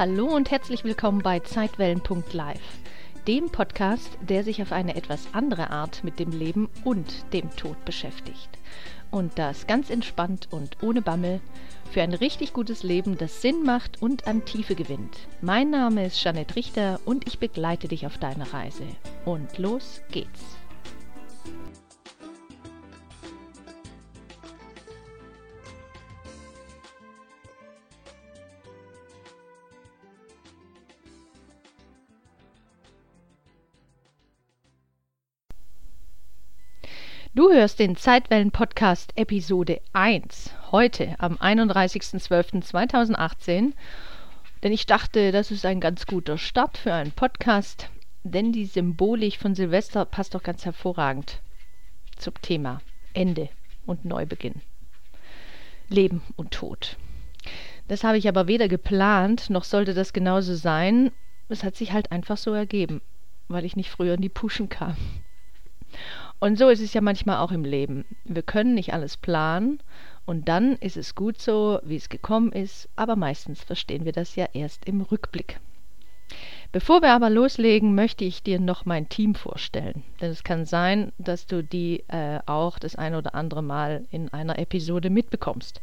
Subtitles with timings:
[0.00, 2.78] Hallo und herzlich willkommen bei Zeitwellen.live,
[3.26, 7.84] dem Podcast, der sich auf eine etwas andere Art mit dem Leben und dem Tod
[7.84, 8.48] beschäftigt.
[9.10, 11.42] Und das ganz entspannt und ohne Bammel
[11.90, 15.18] für ein richtig gutes Leben, das Sinn macht und an Tiefe gewinnt.
[15.42, 18.86] Mein Name ist Janet Richter und ich begleite dich auf deiner Reise.
[19.26, 20.59] Und los geht's.
[37.32, 43.72] Du hörst den Zeitwellen-Podcast Episode 1 heute am 31.12.2018,
[44.64, 47.88] denn ich dachte, das ist ein ganz guter Start für einen Podcast,
[48.24, 51.40] denn die Symbolik von Silvester passt doch ganz hervorragend
[52.16, 52.80] zum Thema
[53.14, 53.48] Ende
[53.86, 54.60] und Neubeginn.
[55.88, 56.96] Leben und Tod.
[57.86, 61.12] Das habe ich aber weder geplant, noch sollte das genauso sein.
[61.48, 63.00] Es hat sich halt einfach so ergeben,
[63.46, 64.96] weil ich nicht früher in die Puschen kam.
[66.40, 68.06] Und so ist es ja manchmal auch im Leben.
[68.24, 69.78] Wir können nicht alles planen
[70.24, 74.36] und dann ist es gut so, wie es gekommen ist, aber meistens verstehen wir das
[74.36, 75.60] ja erst im Rückblick.
[76.72, 80.02] Bevor wir aber loslegen, möchte ich dir noch mein Team vorstellen.
[80.22, 84.32] Denn es kann sein, dass du die äh, auch das ein oder andere Mal in
[84.32, 85.82] einer Episode mitbekommst.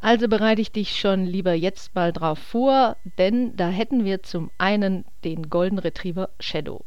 [0.00, 4.50] Also bereite ich dich schon lieber jetzt mal drauf vor, denn da hätten wir zum
[4.58, 6.82] einen den Golden Retriever Shadow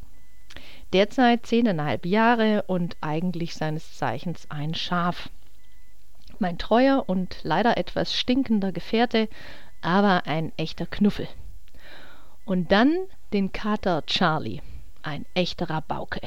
[0.94, 5.30] derzeit zehneinhalb Jahre und eigentlich seines Zeichens ein Schaf.
[6.40, 9.30] Mein treuer und leider etwas stinkender Gefährte,
[9.82, 11.28] aber ein echter Knuffel.
[12.46, 12.94] Und dann
[13.34, 14.62] den Kater Charlie,
[15.02, 16.22] ein echter Rabauke.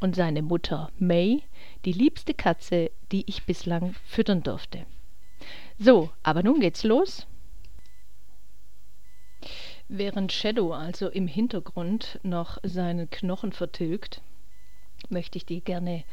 [0.00, 1.44] Und seine Mutter May,
[1.84, 4.84] die liebste Katze, die ich bislang füttern durfte.
[5.78, 7.26] So, aber nun geht's los.
[9.88, 14.22] Während Shadow also im Hintergrund noch seinen Knochen vertilgt,
[15.08, 16.04] möchte ich dir gerne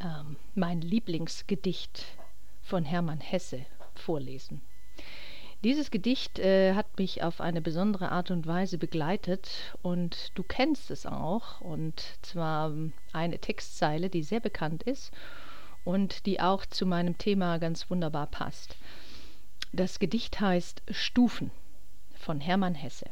[0.00, 2.04] ähm, mein Lieblingsgedicht
[2.62, 4.62] von Hermann Hesse vorlesen.
[5.64, 10.90] Dieses Gedicht äh, hat mich auf eine besondere Art und Weise begleitet und du kennst
[10.92, 12.72] es auch und zwar
[13.12, 15.12] eine Textzeile, die sehr bekannt ist
[15.84, 18.76] und die auch zu meinem Thema ganz wunderbar passt.
[19.72, 21.50] Das Gedicht heißt Stufen
[22.28, 23.06] von Hermann Hesse.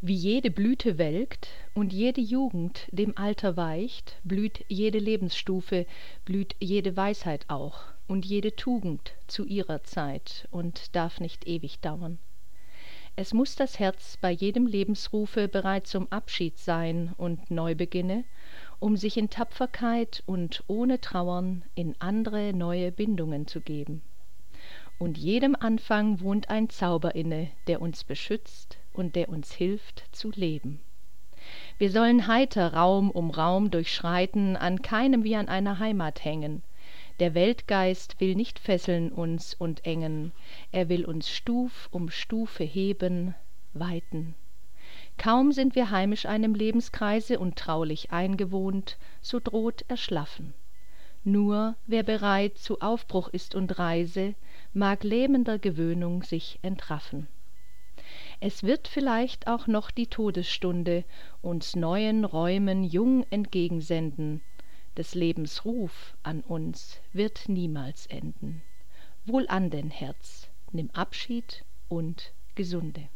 [0.00, 5.86] Wie jede Blüte welkt und jede Jugend dem Alter weicht, blüht jede Lebensstufe,
[6.24, 12.18] blüht jede Weisheit auch und jede Tugend zu ihrer Zeit und darf nicht ewig dauern.
[13.14, 18.24] Es muss das Herz bei jedem Lebensrufe bereit zum Abschied sein und neu beginne,
[18.80, 24.02] um sich in Tapferkeit und ohne Trauern in andre neue Bindungen zu geben.
[24.98, 30.30] Und jedem Anfang wohnt ein Zauber inne, der uns beschützt, und der uns hilft zu
[30.34, 30.80] leben.
[31.78, 36.62] Wir sollen heiter Raum um Raum durchschreiten, an keinem wie an einer Heimat hängen.
[37.20, 40.32] Der Weltgeist will nicht fesseln uns und engen,
[40.72, 43.34] er will uns Stuf um Stufe heben,
[43.72, 44.34] weiten.
[45.16, 50.54] Kaum sind wir heimisch einem Lebenskreise und traulich eingewohnt, so droht Erschlaffen.
[51.24, 54.34] Nur wer bereit zu Aufbruch ist und Reise,
[54.72, 57.28] mag lähmender Gewöhnung sich entraffen.
[58.40, 61.04] Es wird vielleicht auch noch die todesstunde
[61.42, 64.40] uns neuen räumen jung entgegensenden.
[64.96, 68.62] Des lebens ruf an uns wird niemals enden.
[69.26, 73.08] Wohlan denn herz nimm abschied und gesunde.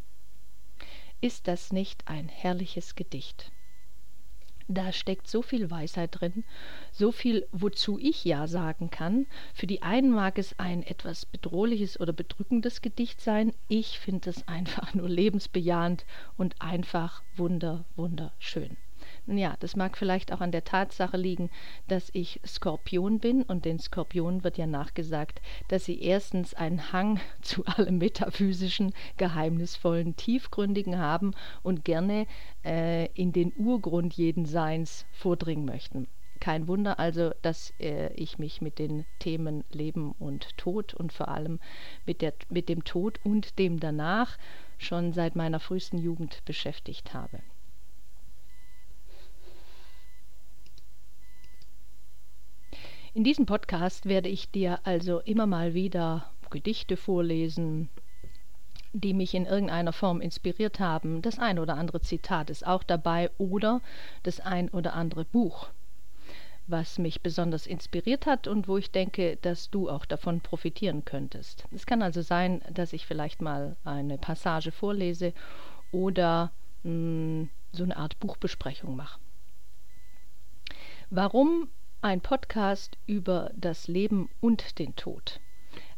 [1.21, 3.53] Ist das nicht ein herrliches gedicht
[4.69, 6.45] da steckt so viel Weisheit drin,
[6.91, 9.27] so viel, wozu ich ja sagen kann.
[9.55, 13.53] Für die einen mag es ein etwas bedrohliches oder bedrückendes Gedicht sein.
[13.69, 16.05] Ich finde es einfach nur lebensbejahend
[16.37, 18.77] und einfach wunder, wunderschön.
[19.27, 21.51] Ja, das mag vielleicht auch an der Tatsache liegen,
[21.87, 27.21] dass ich Skorpion bin und den Skorpionen wird ja nachgesagt, dass sie erstens einen Hang
[27.41, 32.27] zu allem metaphysischen, geheimnisvollen, tiefgründigen haben und gerne
[32.65, 36.07] äh, in den Urgrund jeden Seins vordringen möchten.
[36.41, 41.29] Kein Wunder also, dass äh, ich mich mit den Themen Leben und Tod und vor
[41.29, 41.61] allem
[42.05, 44.39] mit, der, mit dem Tod und dem danach
[44.77, 47.39] schon seit meiner frühesten Jugend beschäftigt habe.
[53.15, 57.89] In diesem Podcast werde ich dir also immer mal wieder Gedichte vorlesen,
[58.93, 61.23] die mich in irgendeiner Form inspiriert haben.
[61.23, 63.81] Das ein oder andere Zitat ist auch dabei oder
[64.23, 65.69] das ein oder andere Buch.
[66.69, 71.65] was mich besonders inspiriert hat und wo ich denke, dass du auch davon profitieren könntest.
[71.73, 75.35] Es kann also sein, dass ich vielleicht mal eine Passage vorlese
[75.91, 76.53] oder
[76.85, 79.19] mh, hm, so eine Art Buchbesprechung mache.
[81.11, 81.69] Warum
[82.01, 85.41] ein Podcast über das Leben und den Tod?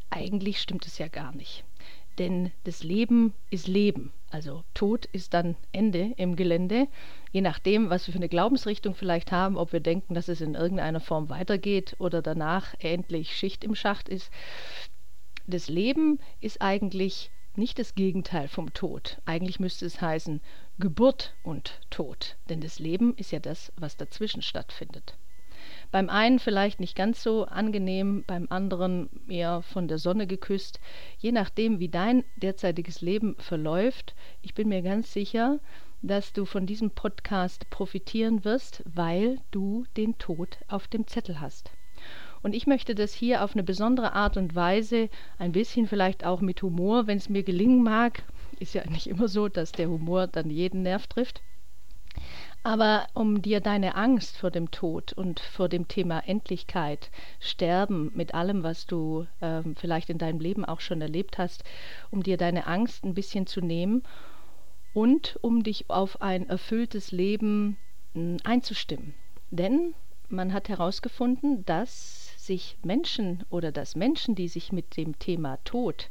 [0.09, 1.63] Eigentlich stimmt es ja gar nicht.
[2.17, 4.13] Denn das Leben ist Leben.
[4.31, 6.87] Also Tod ist dann Ende im Gelände.
[7.31, 10.55] Je nachdem, was wir für eine Glaubensrichtung vielleicht haben, ob wir denken, dass es in
[10.55, 14.31] irgendeiner Form weitergeht oder danach endlich Schicht im Schacht ist.
[15.47, 19.21] Das Leben ist eigentlich nicht das Gegenteil vom Tod.
[19.25, 20.41] Eigentlich müsste es heißen
[20.79, 22.37] Geburt und Tod.
[22.49, 25.15] Denn das Leben ist ja das, was dazwischen stattfindet.
[25.91, 30.79] Beim einen vielleicht nicht ganz so angenehm, beim anderen eher von der Sonne geküsst.
[31.17, 35.59] Je nachdem, wie dein derzeitiges Leben verläuft, ich bin mir ganz sicher,
[36.01, 41.71] dass du von diesem Podcast profitieren wirst, weil du den Tod auf dem Zettel hast.
[42.43, 45.09] Und ich möchte das hier auf eine besondere Art und Weise,
[45.39, 48.23] ein bisschen vielleicht auch mit Humor, wenn es mir gelingen mag,
[48.59, 51.41] ist ja nicht immer so, dass der Humor dann jeden Nerv trifft,
[52.65, 58.33] aber um dir deine Angst vor dem Tod und vor dem Thema Endlichkeit, Sterben mit
[58.33, 61.63] allem, was du ähm, vielleicht in deinem Leben auch schon erlebt hast,
[62.09, 64.01] um dir deine Angst ein bisschen zu nehmen
[64.95, 67.77] und um dich auf ein erfülltes Leben
[68.15, 69.13] hm, einzustimmen.
[69.51, 69.93] Denn
[70.29, 76.09] man hat herausgefunden, dass sich Menschen oder dass Menschen, die sich mit dem Thema Tod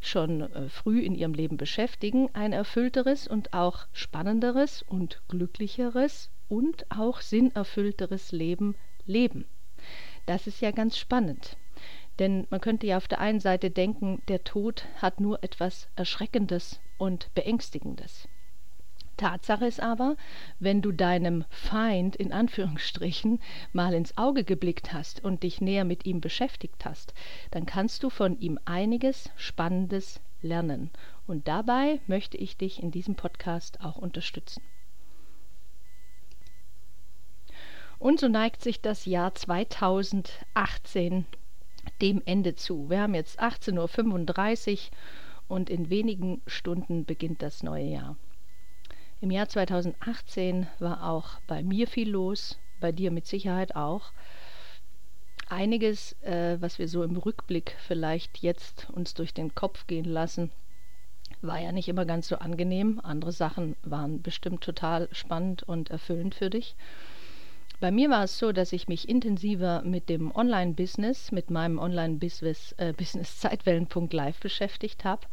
[0.00, 6.90] schon äh, früh in ihrem Leben beschäftigen, ein erfüllteres und auch spannenderes und glücklicheres und
[6.90, 8.74] auch sinnerfüllteres Leben
[9.06, 9.46] leben.
[10.26, 11.56] Das ist ja ganz spannend.
[12.18, 16.80] Denn man könnte ja auf der einen Seite denken, der Tod hat nur etwas Erschreckendes
[16.98, 18.28] und Beängstigendes.
[19.20, 20.16] Tatsache ist aber,
[20.60, 23.38] wenn du deinem Feind in Anführungsstrichen
[23.74, 27.12] mal ins Auge geblickt hast und dich näher mit ihm beschäftigt hast,
[27.50, 30.90] dann kannst du von ihm einiges Spannendes lernen.
[31.26, 34.62] Und dabei möchte ich dich in diesem Podcast auch unterstützen.
[37.98, 41.26] Und so neigt sich das Jahr 2018
[42.00, 42.88] dem Ende zu.
[42.88, 44.78] Wir haben jetzt 18.35 Uhr
[45.48, 48.16] und in wenigen Stunden beginnt das neue Jahr.
[49.22, 54.12] Im Jahr 2018 war auch bei mir viel los, bei dir mit Sicherheit auch.
[55.50, 60.50] Einiges, äh, was wir so im Rückblick vielleicht jetzt uns durch den Kopf gehen lassen,
[61.42, 62.98] war ja nicht immer ganz so angenehm.
[63.02, 66.74] Andere Sachen waren bestimmt total spannend und erfüllend für dich.
[67.78, 72.74] Bei mir war es so, dass ich mich intensiver mit dem Online-Business, mit meinem Online-Business
[72.78, 75.26] äh, Business Zeitwellen.live beschäftigt habe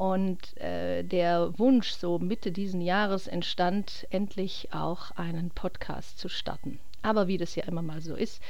[0.00, 6.80] und äh, der Wunsch, so Mitte diesen Jahres entstand, endlich auch einen Podcast zu starten.
[7.02, 8.40] Aber wie das ja immer mal so ist,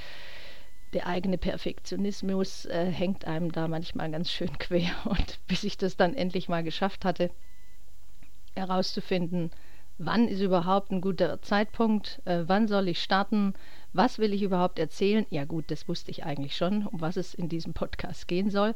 [0.92, 4.92] der eigene Perfektionismus äh, hängt einem da manchmal ganz schön quer.
[5.04, 7.32] Und bis ich das dann endlich mal geschafft hatte,
[8.54, 9.50] herauszufinden,
[9.98, 13.54] wann ist überhaupt ein guter Zeitpunkt, äh, wann soll ich starten,
[13.92, 15.26] was will ich überhaupt erzählen.
[15.30, 18.72] Ja gut, das wusste ich eigentlich schon, um was es in diesem Podcast gehen soll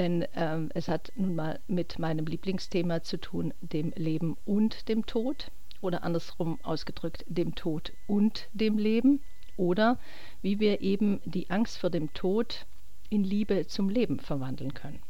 [0.00, 5.04] denn ähm, es hat nun mal mit meinem Lieblingsthema zu tun, dem Leben und dem
[5.04, 5.50] Tod
[5.82, 9.20] oder andersrum ausgedrückt, dem Tod und dem Leben
[9.58, 9.98] oder
[10.40, 12.64] wie wir eben die Angst vor dem Tod
[13.10, 15.02] in Liebe zum Leben verwandeln können.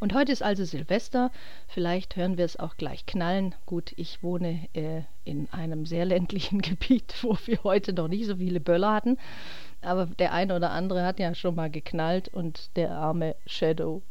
[0.00, 1.30] Und heute ist also Silvester.
[1.68, 3.54] Vielleicht hören wir es auch gleich knallen.
[3.66, 8.36] Gut, ich wohne äh, in einem sehr ländlichen Gebiet, wo wir heute noch nicht so
[8.36, 9.18] viele Böller hatten.
[9.84, 14.02] Aber der eine oder andere hat ja schon mal geknallt und der arme Shadow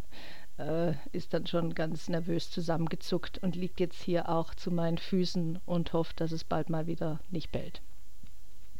[0.58, 5.60] äh, ist dann schon ganz nervös zusammengezuckt und liegt jetzt hier auch zu meinen Füßen
[5.66, 7.82] und hofft, dass es bald mal wieder nicht bellt.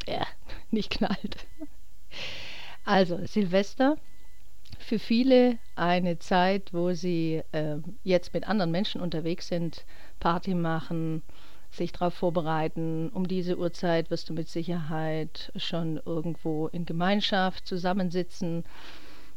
[0.08, 0.26] Ja,
[0.72, 1.48] nicht knallt.
[2.86, 3.98] Also, Silvester
[4.78, 9.86] für viele eine Zeit, wo sie äh, jetzt mit anderen Menschen unterwegs sind,
[10.20, 11.24] Party machen,
[11.76, 13.10] sich darauf vorbereiten.
[13.10, 18.64] Um diese Uhrzeit wirst du mit Sicherheit schon irgendwo in Gemeinschaft zusammensitzen,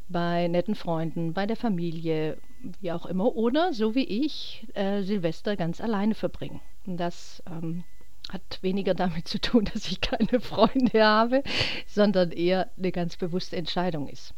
[0.09, 2.38] bei netten Freunden, bei der Familie,
[2.81, 6.61] wie auch immer, oder so wie ich äh, Silvester ganz alleine verbringen.
[6.87, 7.83] Das ähm,
[8.31, 11.43] hat weniger damit zu tun, dass ich keine Freunde habe,
[11.87, 14.33] sondern eher eine ganz bewusste Entscheidung ist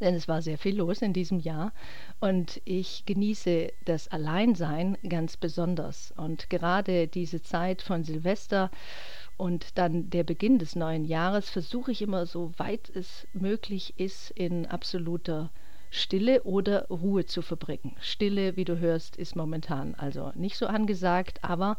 [0.00, 1.72] denn es war sehr viel los in diesem Jahr
[2.20, 6.12] und ich genieße das Alleinsein ganz besonders.
[6.16, 8.70] Und gerade diese Zeit von Silvester
[9.36, 14.30] und dann der Beginn des neuen Jahres versuche ich immer, so weit es möglich ist,
[14.30, 15.50] in absoluter
[15.90, 17.96] Stille oder Ruhe zu verbringen.
[18.00, 21.78] Stille, wie du hörst, ist momentan also nicht so angesagt, aber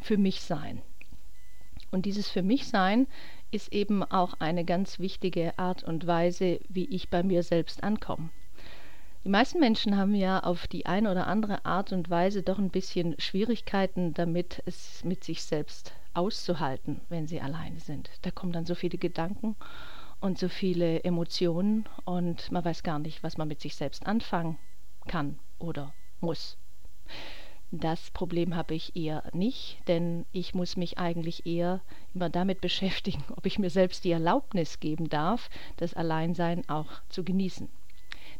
[0.00, 0.82] für mich sein.
[1.90, 3.06] Und dieses für mich sein
[3.50, 8.30] ist eben auch eine ganz wichtige Art und Weise, wie ich bei mir selbst ankomme.
[9.24, 12.70] Die meisten Menschen haben ja auf die eine oder andere Art und Weise doch ein
[12.70, 18.10] bisschen Schwierigkeiten damit, es mit sich selbst auszuhalten, wenn sie alleine sind.
[18.22, 19.56] Da kommen dann so viele Gedanken
[20.20, 24.58] und so viele Emotionen und man weiß gar nicht, was man mit sich selbst anfangen
[25.06, 26.56] kann oder muss.
[27.70, 31.82] Das Problem habe ich eher nicht, denn ich muss mich eigentlich eher
[32.14, 37.24] immer damit beschäftigen, ob ich mir selbst die Erlaubnis geben darf, das Alleinsein auch zu
[37.24, 37.68] genießen.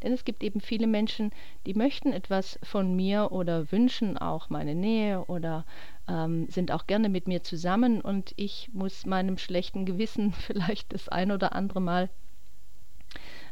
[0.02, 1.30] Denn es gibt eben viele Menschen,
[1.66, 5.66] die möchten etwas von mir oder wünschen auch meine Nähe oder
[6.08, 11.08] ähm, sind auch gerne mit mir zusammen und ich muss meinem schlechten Gewissen vielleicht das
[11.08, 12.08] ein oder andere Mal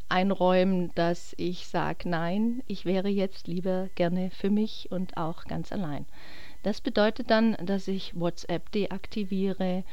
[0.08, 5.72] einräumen, dass ich sage, nein, ich wäre jetzt lieber gerne für mich und auch ganz
[5.72, 6.06] allein.
[6.62, 9.84] Das bedeutet dann, dass ich WhatsApp deaktiviere,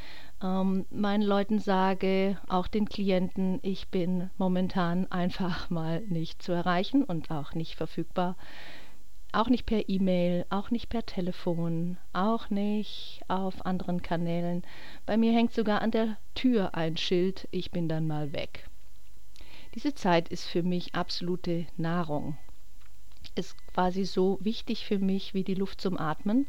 [0.41, 7.03] ähm, meinen Leuten sage, auch den Klienten, ich bin momentan einfach mal nicht zu erreichen
[7.03, 8.35] und auch nicht verfügbar.
[9.31, 14.63] Auch nicht per E-Mail, auch nicht per Telefon, auch nicht auf anderen Kanälen.
[15.07, 18.69] Bei mir hängt sogar an der Tür ein Schild, ich bin dann mal weg.
[19.75, 22.37] Diese Zeit ist für mich absolute Nahrung.
[23.35, 26.45] Ist quasi so wichtig für mich wie die Luft zum Atmen.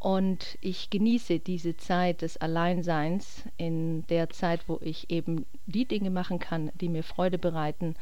[0.00, 6.10] Und ich genieße diese Zeit des Alleinseins in der Zeit, wo ich eben die Dinge
[6.10, 7.94] machen kann, die mir Freude bereiten,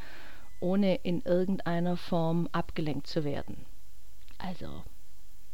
[0.61, 3.65] ohne in irgendeiner Form abgelenkt zu werden.
[4.37, 4.83] Also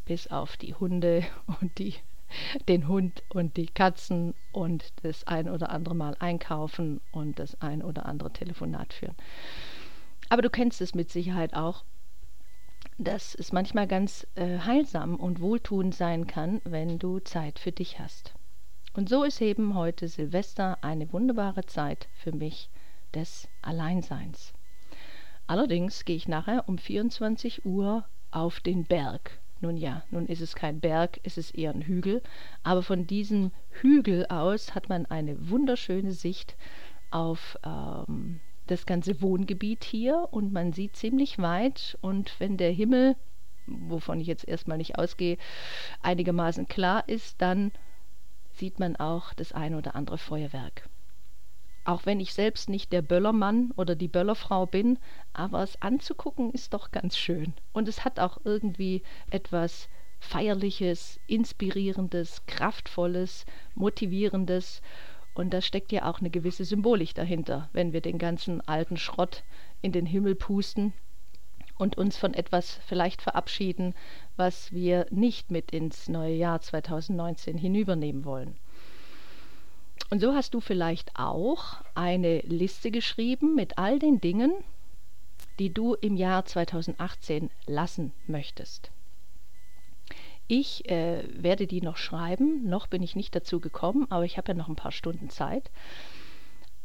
[0.05, 1.25] bis auf die Hunde
[1.61, 1.95] und die
[2.67, 7.81] den Hund und die Katzen und das ein oder andere Mal einkaufen und das ein
[7.81, 9.15] oder andere Telefonat führen.
[10.29, 11.83] Aber du kennst es mit Sicherheit auch,
[12.97, 17.99] dass es manchmal ganz äh, heilsam und wohltuend sein kann, wenn du Zeit für dich
[17.99, 18.33] hast.
[18.93, 22.69] Und so ist eben heute Silvester eine wunderbare Zeit für mich
[23.13, 24.53] des Alleinseins.
[25.47, 30.55] Allerdings gehe ich nachher um 24 Uhr auf den Berg nun ja, nun ist es
[30.55, 32.21] kein Berg, es ist eher ein Hügel,
[32.63, 36.55] aber von diesem Hügel aus hat man eine wunderschöne Sicht
[37.11, 40.27] auf ähm, das ganze Wohngebiet hier.
[40.31, 43.15] Und man sieht ziemlich weit und wenn der Himmel,
[43.67, 45.37] wovon ich jetzt erstmal nicht ausgehe,
[46.01, 47.71] einigermaßen klar ist, dann
[48.51, 50.89] sieht man auch das ein oder andere Feuerwerk
[51.85, 54.97] auch wenn ich selbst nicht der Böllermann oder die Böllerfrau bin,
[55.33, 57.53] aber es anzugucken ist doch ganz schön.
[57.73, 59.87] Und es hat auch irgendwie etwas
[60.19, 64.81] Feierliches, Inspirierendes, Kraftvolles, Motivierendes.
[65.35, 69.43] Und da steckt ja auch eine gewisse Symbolik dahinter, wenn wir den ganzen alten Schrott
[69.81, 70.93] in den Himmel pusten
[71.77, 73.93] und uns von etwas vielleicht verabschieden,
[74.37, 78.57] was wir nicht mit ins neue Jahr 2019 hinübernehmen wollen.
[80.09, 84.53] Und so hast du vielleicht auch eine Liste geschrieben mit all den Dingen,
[85.59, 88.91] die du im Jahr 2018 lassen möchtest.
[90.47, 94.49] Ich äh, werde die noch schreiben, noch bin ich nicht dazu gekommen, aber ich habe
[94.49, 95.71] ja noch ein paar Stunden Zeit.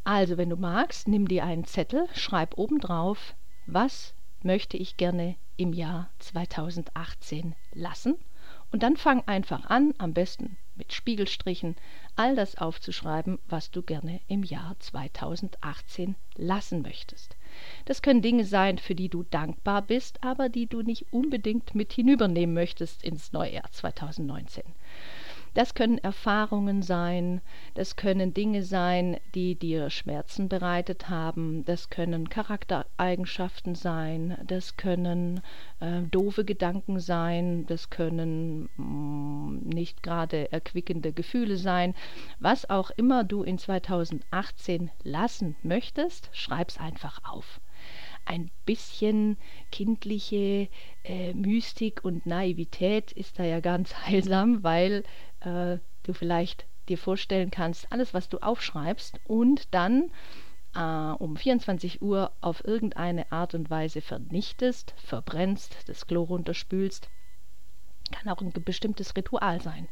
[0.02, 3.34] Also, wenn du magst, nimm dir einen Zettel, schreib oben drauf,
[3.66, 8.16] was möchte ich gerne im Jahr 2018 lassen
[8.72, 11.76] und dann fang einfach an, am besten mit Spiegelstrichen,
[12.16, 17.36] all das aufzuschreiben, was du gerne im Jahr 2018 lassen möchtest.
[17.84, 21.92] Das können Dinge sein, für die du dankbar bist, aber die du nicht unbedingt mit
[21.92, 24.64] hinübernehmen möchtest ins neue Jahr 2019.
[25.54, 27.40] Das können Erfahrungen sein,
[27.74, 35.40] das können Dinge sein, die dir Schmerzen bereitet haben, das können Charaktereigenschaften sein, das können
[35.80, 41.94] äh, doofe Gedanken sein, das können mh, mm, nicht gerade erquickende Gefühle sein.
[42.38, 47.60] Was auch immer du in 2018 lassen möchtest, schreib's einfach auf
[48.26, 49.36] ein bisschen
[49.72, 50.68] kindliche
[51.04, 55.02] äh, Mystik und Naivität ist da ja ganz heilsam, weil
[55.40, 60.10] äh, du vielleicht dir vorstellen kannst, alles, was du aufschreibst und dann
[60.74, 67.08] äh, um 24 Uhr auf irgendeine Art und Weise vernichtest, verbrennst, das Klo runterspülst,
[68.12, 69.88] kann auch ein bestimmtes Ritual sein,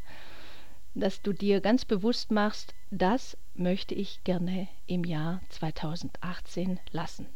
[0.94, 7.26] dass du dir ganz bewusst machst, das möchte ich gerne im Jahr 2018 lassen.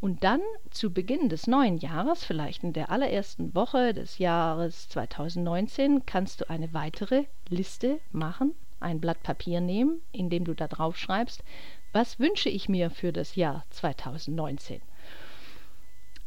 [0.00, 0.40] Und dann
[0.70, 6.48] zu Beginn des neuen Jahres, vielleicht in der allerersten Woche des Jahres 2019, kannst du
[6.48, 11.44] eine weitere Liste machen, ein Blatt Papier nehmen, in dem du da drauf schreibst,
[11.92, 14.80] was wünsche ich mir für das Jahr 2019.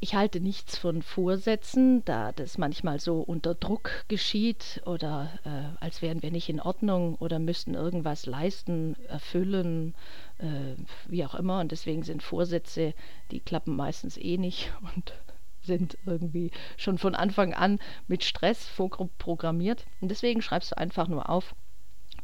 [0.04, 6.02] Ich halte nichts von Vorsätzen, da das manchmal so unter Druck geschieht oder äh, als
[6.02, 9.96] wären wir nicht in Ordnung oder müssten irgendwas leisten, erfüllen,
[10.40, 10.76] äh,
[11.08, 11.62] wie auch immer.
[11.62, 12.94] Und deswegen sind Vorsätze,
[13.32, 15.14] die klappen meistens eh nicht und
[15.62, 19.86] sind irgendwie schon von Anfang an mit Stress vorprogrammiert.
[20.02, 21.56] Und deswegen schreibst du einfach nur auf,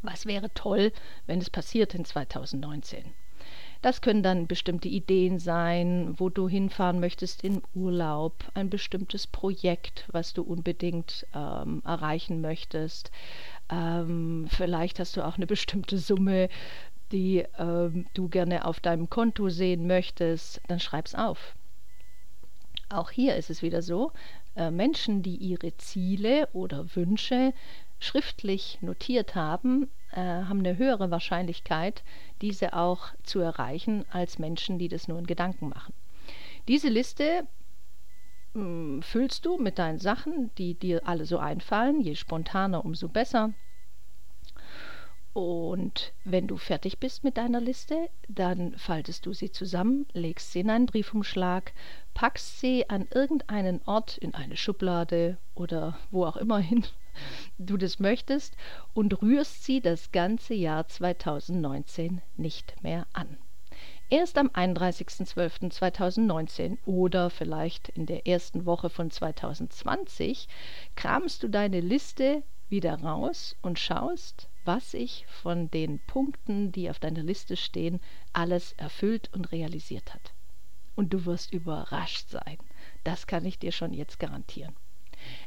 [0.02, 0.92] was wäre toll,
[1.28, 3.06] wenn es passiert in 2019.
[3.82, 10.06] Das können dann bestimmte Ideen sein, wo du hinfahren möchtest in Urlaub, ein bestimmtes Projekt,
[10.12, 13.10] was du unbedingt ähm, erreichen möchtest.
[13.70, 16.50] Ähm, vielleicht hast du auch eine bestimmte Summe,
[17.14, 20.62] die ähm, du gerne auf deinem Konto sehen möchtest.
[20.68, 21.56] Dann schreib's auf.
[22.90, 24.12] Auch hier ist es wieder so,
[24.56, 27.54] äh, Menschen, die ihre Ziele oder Wünsche
[28.00, 32.04] schriftlich notiert haben, haben eine höhere Wahrscheinlichkeit,
[32.42, 35.94] diese auch zu erreichen, als Menschen, die das nur in Gedanken machen.
[36.68, 37.48] Diese Liste
[38.54, 42.02] mh, hm, füllst du mit deinen Sachen, die dir alle so einfallen.
[42.02, 43.54] Je spontaner, umso besser.
[45.34, 50.62] Und wenn du fertig bist mit deiner Liste, dann faltest du sie zusammen, legst sie
[50.62, 51.72] in einen Briefumschlag,
[52.14, 56.84] packst sie an irgendeinen Ort in eine Schublade oder wo auch immer hin
[57.58, 58.56] du das möchtest
[58.94, 63.38] und rührst sie das ganze Jahr 2019 nicht mehr an.
[64.12, 70.48] Erst am 31.12.2019 oder vielleicht in der ersten Woche von 2020
[70.96, 76.98] kramst du deine Liste wieder raus und schaust, was sich von den Punkten, die auf
[77.00, 78.00] deiner Liste stehen,
[78.34, 80.34] alles erfüllt und realisiert hat.
[80.96, 82.58] Und du wirst überrascht sein.
[83.04, 84.76] Das kann ich dir schon jetzt garantieren.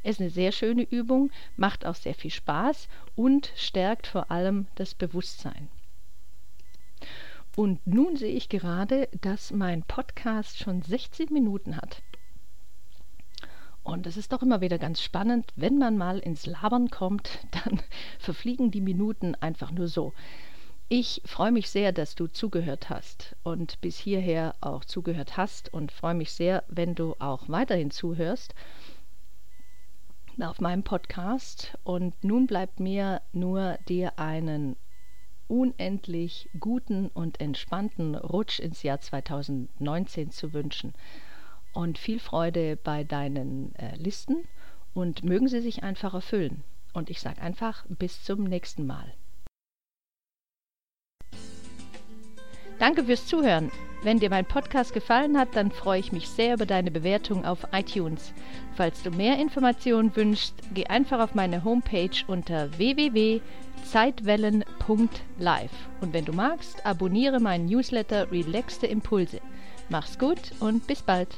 [0.03, 4.67] Es ist eine sehr schöne Übung, macht auch sehr viel Spaß und stärkt vor allem
[4.75, 5.69] das Bewusstsein.
[7.55, 12.03] Und nun sehe ich gerade, dass mein Podcast schon 16 Minuten hat.
[13.83, 17.83] Und es ist doch immer wieder ganz spannend, wenn man mal ins Labern kommt, dann
[18.19, 20.13] verfliegen die Minuten einfach nur so.
[20.89, 25.91] Ich freue mich sehr, dass du zugehört hast und bis hierher auch zugehört hast und
[25.91, 28.55] freue mich sehr, wenn du auch weiterhin zuhörst
[30.43, 31.77] auf meinem Podcast.
[31.85, 34.77] Und nun bleibt mir nur dir einen
[35.49, 40.95] unendlich guten und entspannten Rutsch ins Jahr 2019 zu wünschen.
[41.73, 44.47] Und viel Freude bei deinen äh, Listen
[44.95, 46.65] und mögen sie sich einfach erfüllen.
[46.93, 49.15] Und ich sage einfach bis zum nächsten Mal.
[52.79, 53.71] Danke fürs Zuhören.
[54.03, 57.69] Wenn dir mein Podcast gefallen hat, dann freue ich mich sehr über deine Bewertung auf
[57.73, 58.35] iTunes.
[58.75, 65.71] Falls du mehr Informationen wünschst, geh einfach auf meine Homepage unter www.zeitwellen.live.
[66.01, 69.39] Und wenn du magst, abonniere meinen Newsletter Relaxte Impulse.
[69.89, 71.29] Mach's gut und bis bald.